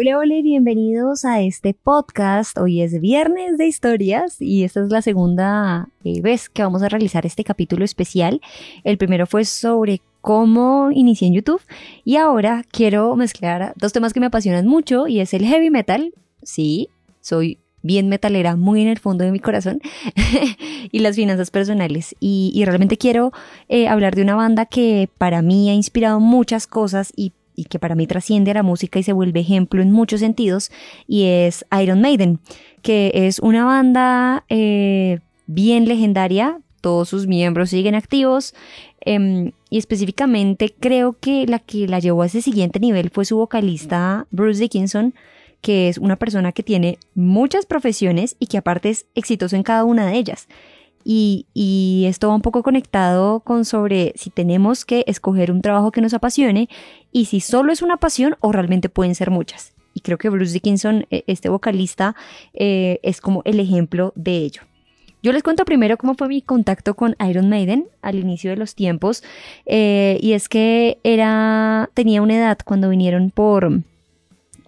[0.00, 2.56] Hola, hola y bienvenidos a este podcast.
[2.56, 6.88] Hoy es viernes de historias y esta es la segunda eh, vez que vamos a
[6.88, 8.40] realizar este capítulo especial.
[8.84, 11.60] El primero fue sobre cómo inicié en YouTube
[12.04, 16.14] y ahora quiero mezclar dos temas que me apasionan mucho y es el heavy metal.
[16.44, 19.80] Sí, soy bien metalera, muy en el fondo de mi corazón,
[20.92, 22.14] y las finanzas personales.
[22.20, 23.32] Y, realmente quiero
[23.68, 27.80] eh, hablar de una banda que para mí ha inspirado muchas cosas y y que
[27.80, 30.70] para mí trasciende a la música y se vuelve ejemplo en muchos sentidos,
[31.08, 32.38] y es Iron Maiden,
[32.82, 35.18] que es una banda eh,
[35.48, 38.54] bien legendaria, todos sus miembros siguen activos,
[39.00, 43.36] em, y específicamente creo que la que la llevó a ese siguiente nivel fue su
[43.36, 45.12] vocalista Bruce Dickinson,
[45.60, 49.82] que es una persona que tiene muchas profesiones y que aparte es exitoso en cada
[49.82, 50.46] una de ellas.
[51.04, 56.00] Y, esto va un poco conectado con sobre si tenemos que escoger un trabajo que
[56.00, 56.68] nos apasione
[57.12, 59.72] y si solo es una pasión o realmente pueden ser muchas.
[59.94, 62.14] Y creo que Bruce Dickinson, e, este vocalista,
[62.54, 64.62] eh, es como el ejemplo de ello.
[65.22, 68.74] Yo les cuento primero cómo fue mi contacto con Iron Maiden al inicio de los
[68.74, 69.24] tiempos.
[69.66, 73.82] Eh, y es que era, tenía una edad cuando vinieron por,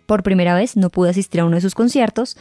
[0.07, 2.37] por primera vez, no pude asistir a uno de sus conciertos.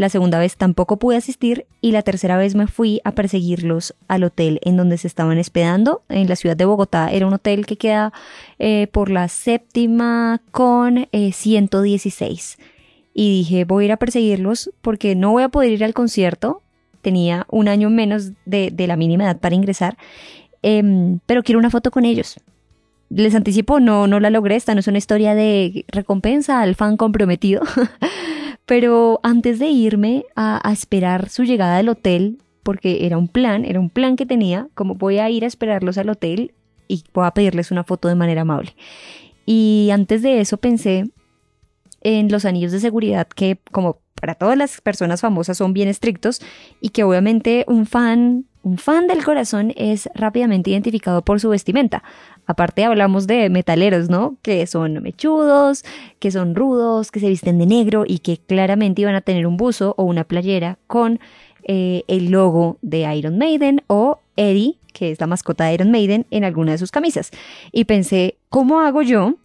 [0.00, 4.24] La segunda vez tampoco pude asistir y la tercera vez me fui a perseguirlos al
[4.24, 7.10] hotel en donde se estaban hospedando en la ciudad de Bogotá.
[7.12, 8.10] Era un hotel que queda
[8.58, 12.56] eh, por la séptima con 116.
[12.58, 12.64] Eh,
[13.12, 16.62] y dije, voy a ir a perseguirlos porque no voy a poder ir al concierto.
[17.02, 19.98] Tenía un año menos de, la mínima edad para ingresar.
[20.62, 22.36] Em, pero quiero una foto con ellos
[23.10, 24.54] les anticipo, no, no la logré.
[24.54, 27.60] Esta no es una historia de recompensa al fan comprometido.
[28.70, 33.80] Pero antes de irme a, esperar su llegada al hotel, porque era un plan, era
[33.80, 36.54] un plan que tenía, como voy a ir a esperarlos al hotel
[36.86, 38.76] y voy a pedirles una foto de manera amable.
[39.44, 41.10] Y antes de eso pensé
[42.02, 46.40] en los anillos de seguridad que como para todas las personas famosas son bien estrictos
[46.80, 52.02] y que obviamente un fan un fan del corazón es rápidamente identificado por su vestimenta.
[52.44, 54.36] Aparte hablamos de metaleros, ¿no?
[54.42, 55.82] Que son mechudos,
[56.18, 59.56] que son rudos, que se visten de negro y que claramente iban a tener un
[59.56, 61.20] buzo o una playera con
[61.64, 66.26] eh, el logo de Iron Maiden o Eddie, que es la mascota de Iron Maiden,
[66.30, 67.30] en alguna de sus camisas.
[67.72, 69.36] Y pensé, ¿cómo hago yo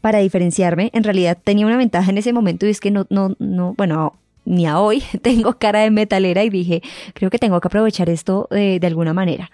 [0.00, 0.90] para diferenciarme?
[0.92, 4.14] En realidad tenía una ventaja en ese momento y es que no, no, no, bueno,
[4.44, 6.82] ni a hoy tengo cara de metalera y dije,
[7.14, 9.50] creo que tengo que aprovechar esto de, alguna manera.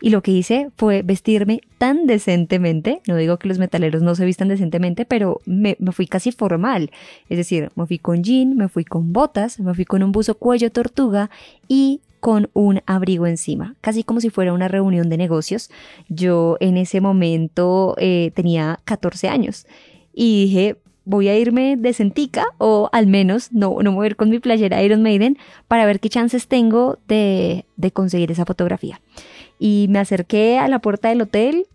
[0.00, 4.24] Y lo que hice fue vestirme tan decentemente, no digo que los metaleros no se
[4.24, 6.92] vistan decentemente, pero me, me, fui casi formal.
[7.28, 10.36] Es decir, me fui con jean, me fui con botas, me fui con un buzo
[10.36, 11.30] cuello tortuga
[11.66, 15.70] y con un abrigo encima, casi como si fuera una reunión de negocios.
[16.08, 19.66] Yo en ese momento eh, tenía 14 años
[20.12, 24.40] y dije, voy a irme de Centica o al menos no, no mover con mi
[24.40, 29.00] playera Iron Maiden para ver qué chances tengo de, de conseguir esa fotografía.
[29.58, 31.66] Y me acerqué a la puerta del hotel,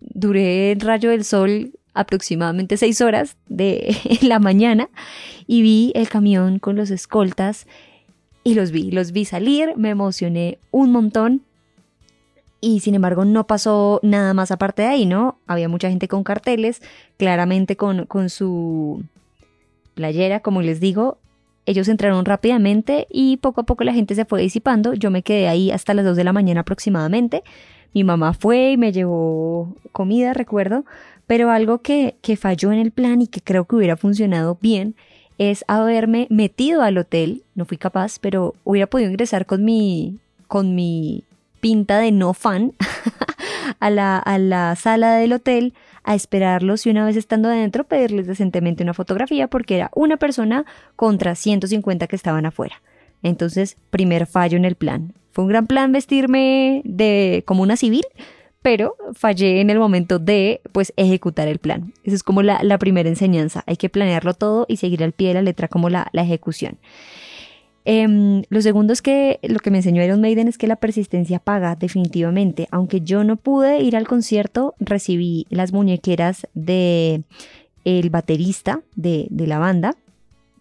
[0.00, 4.88] duré en rayo del sol aproximadamente seis horas de la mañana
[5.46, 7.66] y vi el camión con los escoltas
[8.44, 11.42] y los vi, los vi salir, me emocioné un montón
[12.60, 15.36] y sin embargo no pasó nada más aparte de ahí, ¿no?
[15.46, 16.80] Había mucha gente con carteles,
[17.16, 19.02] claramente con, con su
[19.94, 21.18] playera, como les digo.
[21.66, 24.94] Ellos entraron rápidamente y poco a poco la gente se fue disipando.
[24.94, 27.42] Yo me quedé ahí hasta las 2 de la mañana aproximadamente.
[27.94, 30.84] Mi mamá fue y me llevó comida, recuerdo,
[31.26, 34.94] pero algo que, que falló en el plan y que creo que hubiera funcionado bien
[35.38, 37.42] es haberme metido al hotel.
[37.54, 41.24] No fui capaz, pero hubiera podido ingresar con mi, con mi
[41.60, 42.72] pinta de no fan
[43.80, 45.74] a, la, a la sala del hotel
[46.04, 50.64] a esperarlos y una vez estando adentro pedirles decentemente una fotografía porque era una persona
[50.96, 52.82] contra 150 que estaban afuera.
[53.22, 55.14] Entonces, primer fallo en el plan.
[55.30, 58.04] Fue un gran plan vestirme de como una civil,
[58.62, 61.92] pero fallé en el momento de pues ejecutar el plan.
[62.04, 63.64] Esa es como la, la primera enseñanza.
[63.66, 66.78] Hay que planearlo todo y seguir al pie de la letra como la, la ejecución.
[67.84, 71.40] Em, lo segundo es que lo que me enseñó Iron Maiden es que la persistencia
[71.40, 72.68] paga definitivamente.
[72.70, 77.24] Aunque yo no pude ir al concierto, recibí las muñequeras de
[78.10, 79.96] baterista de, la banda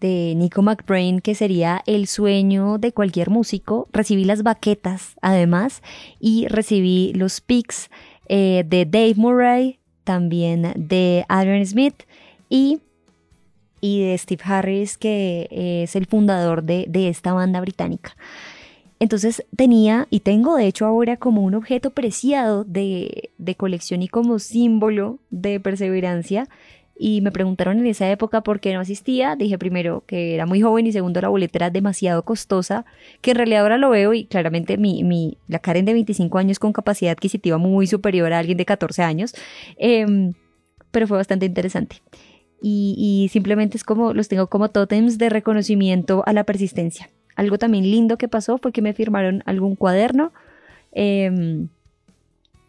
[0.01, 3.87] de Nico McBrain, que sería el sueño de cualquier músico.
[3.93, 5.81] Recibí las baquetas, además,
[6.19, 7.89] y recibí los pics
[8.27, 12.03] eh, de Dave Murray, también de Adrian Smith
[12.49, 12.79] y,
[13.79, 15.47] y de Steve Harris, que
[15.83, 18.17] es el fundador de, de esta banda británica.
[18.99, 24.07] Entonces tenía y tengo de hecho ahora como un objeto preciado de, de colección y
[24.07, 26.47] como símbolo de perseverancia
[27.03, 29.35] y me preguntaron en esa época por qué no asistía.
[29.35, 32.85] Dije primero que era muy joven y segundo la boleta era demasiado costosa,
[33.21, 36.59] que en realidad ahora lo veo y claramente mi, mi, la Karen de 25 años
[36.59, 39.33] con capacidad adquisitiva muy superior a alguien de 14 años,
[39.77, 40.33] em,
[40.91, 42.03] pero fue bastante interesante.
[42.61, 47.09] Y, y, simplemente es como, los tengo como tótems de reconocimiento a la persistencia.
[47.35, 50.33] Algo también lindo que pasó fue que me firmaron algún cuaderno.
[50.91, 51.69] Em,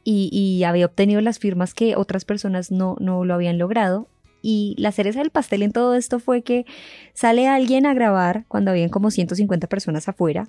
[0.05, 4.09] y, y, había obtenido las firmas que otras personas no, no lo habían logrado
[4.43, 6.67] y la cereza del pastel en todo esto fue que
[7.15, 10.49] sale alguien a grabar cuando habían como 150 personas afuera,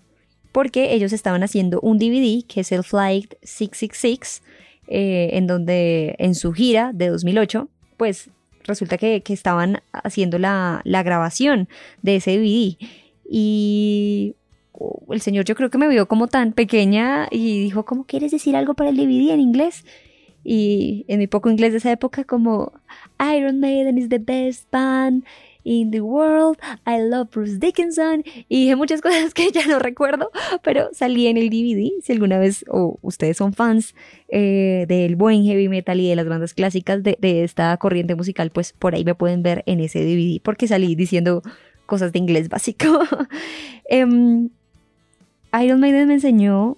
[0.51, 4.41] porque ellos estaban haciendo un DVD que es el Flight 666,
[4.87, 8.29] eh, en donde en su gira de 2008, pues
[8.63, 11.69] resulta que, estaban haciendo la, la grabación
[12.01, 12.77] de ese DVD.
[13.29, 14.35] Y
[15.09, 18.55] el señor yo creo que me vio como tan pequeña y dijo, ¿cómo quieres decir
[18.55, 19.85] algo para el DVD en inglés?
[20.43, 22.73] Y en mi poco inglés de esa época como
[23.19, 25.23] Iron Maiden is the best band
[25.63, 30.31] in the world, I love Bruce Dickinson y dije muchas cosas que ya no recuerdo,
[30.61, 33.95] pero salí en el DVD, si alguna vez o ustedes son fans
[34.27, 38.73] eh, del buen heavy metal y de las bandas clásicas de, esta corriente musical, pues
[38.73, 41.41] por ahí me pueden ver en ese DVD porque salí diciendo
[41.85, 42.87] cosas de inglés básico.
[43.89, 44.49] Em,
[45.61, 46.77] Iron Maiden me enseñó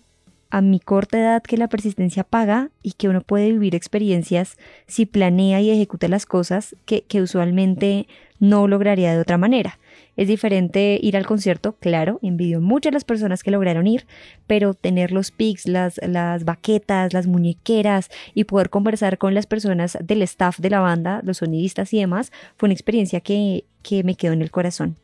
[0.50, 4.58] a mi corta edad que la persistencia paga y que uno puede vivir experiencias
[4.88, 8.08] si planea y ejecuta las cosas que, usualmente
[8.40, 9.80] no lograría de otra manera.
[10.18, 14.06] Es diferente ir al concierto, claro, envidio mucho a las personas que lograron ir,
[14.46, 19.98] pero tener los pics, las, las baquetas, las muñequeras y poder conversar con las personas
[20.02, 24.16] del staff de la banda, los sonidistas y demás, fue una experiencia que, que me
[24.16, 24.98] quedó en el corazón.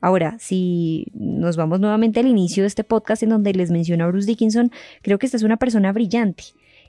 [0.00, 4.08] Ahora, si nos vamos nuevamente al inicio de este podcast en donde les menciono a
[4.08, 4.70] Bruce Dickinson,
[5.02, 6.44] creo que esta es una persona brillante.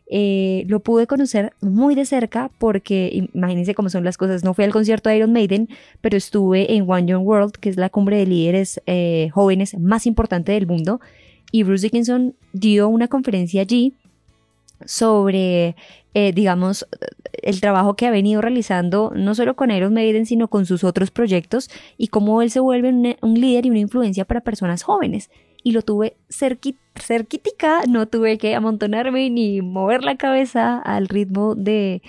[0.09, 4.43] Eh, lo pude conocer muy de cerca porque imagínense cómo son las cosas.
[4.43, 5.67] No fui al concierto de Iron Maiden,
[6.01, 10.05] pero estuve en One Young World, que es la cumbre de líderes eh, jóvenes más
[10.05, 11.01] importante del mundo.
[11.51, 13.93] Y Bruce Dickinson dio una conferencia allí
[14.85, 15.75] sobre,
[16.13, 16.87] eh, digamos,
[17.41, 21.11] el trabajo que ha venido realizando no solo con Iron Maiden, sino con sus otros
[21.11, 25.29] proyectos y cómo él se vuelve un, líder y una influencia para personas jóvenes.
[25.63, 32.01] Y lo tuve cerquita, no tuve que amontonarme ni mover la cabeza al ritmo de,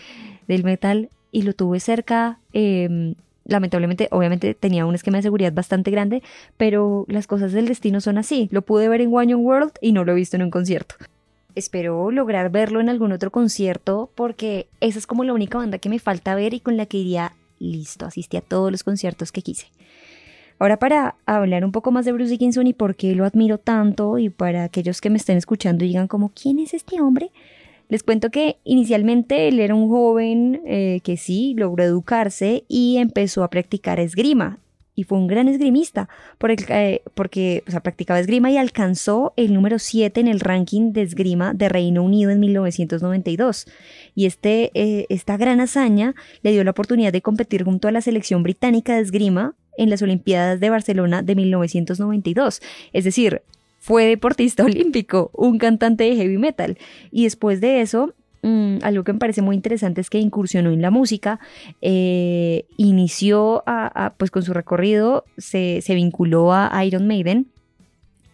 [0.47, 2.39] del metal y lo tuve cerca.
[2.53, 3.15] Em,
[3.45, 6.23] lamentablemente, obviamente tenía un esquema de seguridad bastante grande,
[6.57, 8.49] pero las cosas del destino son así.
[8.53, 10.95] Lo pude ver en One Young World y no lo he visto en un concierto
[11.59, 15.89] espero lograr verlo en algún otro concierto porque esa es como la única banda que
[15.89, 19.43] me falta ver y con la que iría listo, asistí a todos los conciertos que
[19.43, 19.67] quise.
[20.59, 24.19] Ahora para hablar un poco más de Bruce Dickinson y por qué lo admiro tanto
[24.19, 27.31] y para aquellos que me estén escuchando y digan como ¿quién es este hombre?
[27.89, 33.45] Les cuento que inicialmente él era un joven eh, que sí logró educarse y empezó
[33.45, 34.59] a practicar esgrima
[34.99, 36.09] y fue un gran esgrimista
[36.41, 41.69] eh, porque practicaba esgrima y alcanzó el número 7 en el ranking de esgrima de
[41.69, 43.67] Reino Unido en 1992.
[44.17, 48.01] Y este, eh, esta gran hazaña le dio la oportunidad de competir junto a la
[48.01, 52.61] selección británica de esgrima en las Olimpiadas de Barcelona de 1992.
[52.93, 53.43] Es decir,
[53.79, 56.77] fue deportista olímpico, un cantante de heavy metal.
[57.13, 60.81] Y después de eso, Mm, algo que me parece muy interesante es que incursionó en
[60.81, 61.41] la música,
[61.83, 67.49] eh, inició a, pues con su recorrido, se, vinculó a Iron Maiden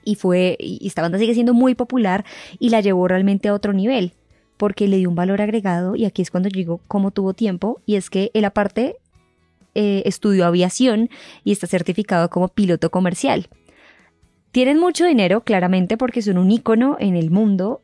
[0.04, 2.24] y fue, esta banda sigue siendo muy popular
[2.58, 4.12] y la llevó realmente a otro nivel
[4.56, 7.96] porque le dio un valor agregado y aquí es cuando llegó cómo tuvo tiempo y
[7.96, 8.96] es que él aparte
[9.74, 11.10] eh, estudió aviación
[11.42, 13.48] y está certificado como piloto comercial.
[14.52, 17.82] Tienen mucho dinero, claramente, porque son un ícono en el mundo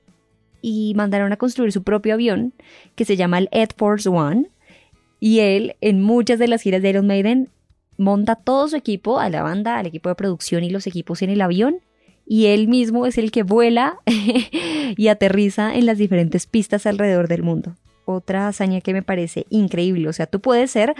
[0.62, 2.52] y mandaron a construir su propio avión
[2.94, 4.48] que se llama el Ed Force One.
[5.18, 7.50] Y él, en muchas de las giras de Iron Maiden,
[7.98, 11.30] monta todo su equipo, a la banda, al equipo de producción y los equipos en
[11.30, 11.80] el avión.
[12.26, 13.98] Y él mismo es el que vuela
[14.96, 17.76] y aterriza en las diferentes pistas alrededor del mundo.
[18.04, 20.08] Otra hazaña que me parece increíble.
[20.08, 20.94] O sea, tú puedes ser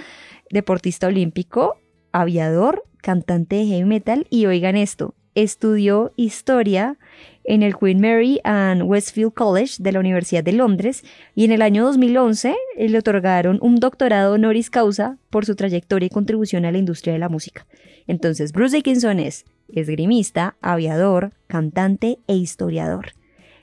[0.51, 1.77] deportista olímpico,
[2.13, 6.99] aviador, cantante de heavy metal y oigan esto, estudió historia
[7.45, 11.63] en el Queen Mary and Westfield College de la Universidad de Londres y en el
[11.63, 16.73] año 2011 eh, le otorgaron un doctorado honoris causa por su trayectoria y contribución a
[16.73, 17.67] la industria de la música.
[18.07, 23.13] Entonces, Bruce Dickinson es esgrimista, aviador, cantante e historiador.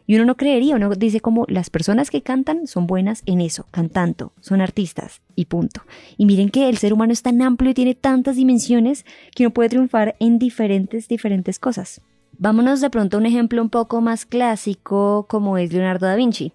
[0.07, 3.67] Y uno no creería, uno dice como las personas que cantan son buenas en eso,
[3.71, 5.81] cantando, son artistas y punto.
[6.17, 9.53] Y miren que el ser humano es tan amplio y tiene tantas dimensiones que uno
[9.53, 12.01] puede triunfar en diferentes, diferentes cosas.
[12.39, 16.53] Vámonos de pronto a un ejemplo un poco más clásico como es Leonardo da Vinci.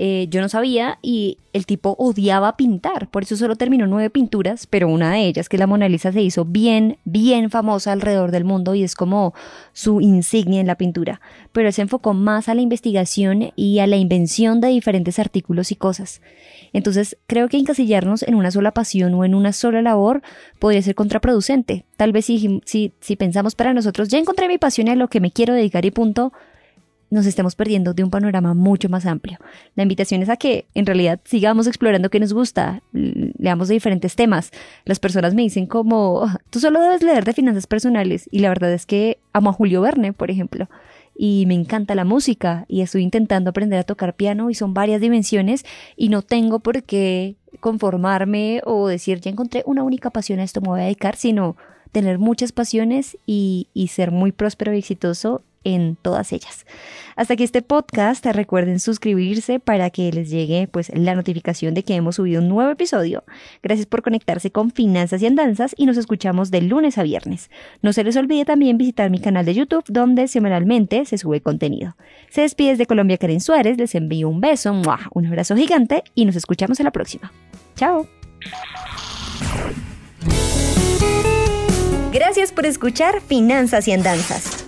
[0.00, 4.68] Eh, yo no sabía y el tipo odiaba pintar, por eso solo terminó nueve pinturas,
[4.68, 8.30] pero una de ellas, que es la Mona Lisa, se hizo bien, bien famosa alrededor
[8.30, 9.34] del mundo y es como
[9.72, 11.20] su insignia en la pintura.
[11.50, 15.72] Pero él se enfocó más a la investigación y a la invención de diferentes artículos
[15.72, 16.22] y cosas.
[16.72, 20.22] Entonces, creo que encasillarnos en una sola pasión o en una sola labor
[20.60, 21.86] podría ser contraproducente.
[21.96, 25.08] Tal vez si, si, si pensamos para nosotros, ya encontré mi pasión y a lo
[25.08, 26.32] que me quiero dedicar y punto,
[27.10, 29.38] nos estemos perdiendo de un panorama mucho más amplio.
[29.74, 34.14] La invitación es a que en realidad sigamos explorando qué nos gusta, leamos de diferentes
[34.16, 34.50] temas.
[34.84, 38.48] Las personas me dicen como, ah, tú solo debes leer de finanzas personales y la
[38.48, 40.68] verdad es que amo a Julio Verne, por ejemplo.
[41.16, 45.00] Y me encanta la música y estoy intentando aprender a tocar piano y son varias
[45.00, 45.64] dimensiones
[45.96, 50.60] y no tengo por qué conformarme o decir ya encontré una única pasión a esto
[50.60, 51.56] me voy a dedicar, sino
[51.90, 55.42] tener muchas pasiones y, y ser muy próspero y exitoso
[55.74, 56.66] en todas ellas.
[57.16, 61.94] Hasta aquí este podcast, recuerden suscribirse para que les llegue pues la notificación de que
[61.94, 63.24] hemos subido un nuevo episodio.
[63.62, 67.50] Gracias por conectarse con Finanzas y Andanzas y nos escuchamos de lunes a viernes.
[67.82, 71.96] No se les olvide también visitar mi canal de YouTube donde semanalmente se sube contenido.
[72.30, 74.72] Se despide de Colombia Karen Suárez, les envío un beso,
[75.12, 77.32] un abrazo gigante y nos escuchamos en la próxima.
[77.74, 78.06] Chao.
[82.12, 84.67] Gracias por escuchar Finanzas y Andanzas.